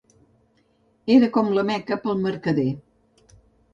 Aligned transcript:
era 1.17 1.29
com 1.37 1.53
la 1.57 1.67
Mecca 1.69 1.99
per 2.07 2.13
al 2.17 2.25
mercader. 2.25 2.67